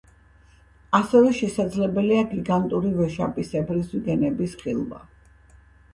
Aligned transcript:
ასევე 0.99 1.33
შესაძლებელია 1.39 2.23
გიგანტური 2.33 2.95
ვეშაპისებრი 3.03 3.87
ზვიგენების 3.91 4.57
ხილვა. 4.63 5.07